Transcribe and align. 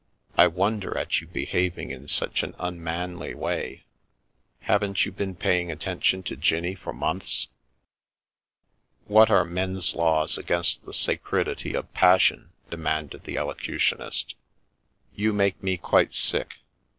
I 0.35 0.47
wonder 0.47 0.97
at 0.97 1.21
you 1.21 1.27
behaving 1.27 1.91
in 1.91 2.07
such 2.07 2.41
an 2.41 2.55
unmanly 2.57 3.35
way; 3.35 3.83
haven't 4.61 5.05
you 5.05 5.11
been 5.11 5.35
paying 5.35 5.71
attention 5.71 6.23
to 6.23 6.35
Jinnie 6.35 6.73
for 6.73 6.91
months?"" 6.91 7.49
What 9.05 9.29
are 9.29 9.45
men's 9.45 9.93
laws 9.93 10.39
against 10.39 10.85
the 10.85 10.93
sacredity 10.95 11.75
of 11.75 11.93
pas 11.93 12.19
sion?" 12.23 12.49
demanded 12.71 13.25
the 13.25 13.37
Elocutionist." 13.37 14.33
You 15.21 15.33
make 15.33 15.61
me 15.61 15.77
quite 15.77 16.15
sick 16.15 16.55